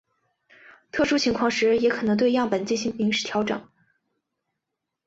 [0.91, 3.69] 特殊情况时也可能对样本进行临时调整。